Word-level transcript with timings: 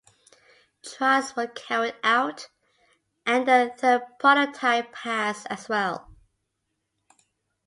Trials 0.81 1.35
were 1.35 1.45
carried 1.45 1.93
out 2.01 2.47
and 3.23 3.47
the 3.47 3.71
third 3.77 4.01
prototype 4.17 4.91
passed 4.91 5.45
as 5.51 5.69
well. 5.69 6.09